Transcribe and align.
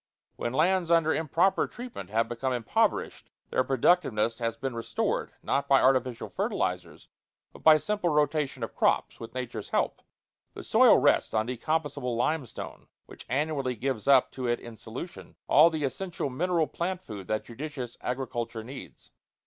When 0.35 0.51
lands 0.51 0.89
under 0.89 1.13
improper 1.13 1.67
treatment 1.67 2.09
have 2.09 2.27
become 2.27 2.53
impoverished, 2.53 3.29
their 3.51 3.63
productiveness 3.63 4.39
has 4.39 4.57
been 4.57 4.73
restored, 4.73 5.33
not 5.43 5.67
by 5.67 5.79
artificial 5.79 6.27
fertilizers, 6.27 7.07
but 7.53 7.61
by 7.61 7.77
simple 7.77 8.09
rotation 8.09 8.63
of 8.63 8.73
crops, 8.73 9.19
with 9.19 9.35
nature's 9.35 9.69
help. 9.69 10.01
The 10.55 10.63
soil 10.63 10.97
rests 10.97 11.35
on 11.35 11.45
decomposable 11.45 12.15
limestone, 12.17 12.87
which 13.05 13.27
annually 13.29 13.75
gives 13.75 14.07
up 14.07 14.31
to 14.31 14.47
it 14.47 14.59
in 14.59 14.75
solution 14.75 15.35
all 15.47 15.69
the 15.69 15.83
essential 15.83 16.31
mineral 16.31 16.65
plant 16.65 17.03
food 17.03 17.27
that 17.27 17.45
judicious 17.45 17.95
agriculture 18.01 18.63
needs. 18.63 19.11